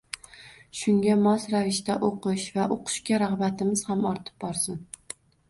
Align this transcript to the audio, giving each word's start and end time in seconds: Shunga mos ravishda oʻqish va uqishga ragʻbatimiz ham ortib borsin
Shunga 0.77 1.17
mos 1.25 1.45
ravishda 1.51 1.97
oʻqish 2.07 2.47
va 2.57 2.65
uqishga 2.77 3.21
ragʻbatimiz 3.25 3.85
ham 3.93 4.03
ortib 4.15 4.43
borsin 4.47 4.83